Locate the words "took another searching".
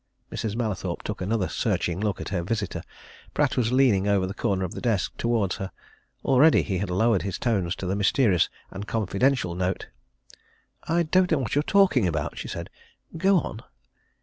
1.03-1.99